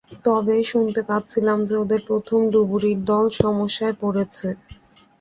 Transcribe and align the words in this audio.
তবে 0.25 0.55
শুনতে 0.71 1.01
পাচ্ছিলাম 1.09 1.57
যে 1.67 1.75
ওদের 1.83 2.01
প্রথম 2.09 2.39
ডুবুরির 2.53 2.99
দল 3.09 3.25
সমস্যায় 3.41 3.95
পড়েছে। 4.01 4.47